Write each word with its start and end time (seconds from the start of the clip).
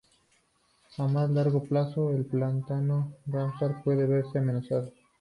A 0.97 1.05
más 1.07 1.29
largo 1.29 1.63
plazo, 1.63 2.09
el 2.09 2.25
pantano 2.25 3.17
Ramsar, 3.27 3.83
puede 3.83 4.07
verse 4.07 4.39
amenazado. 4.39 4.91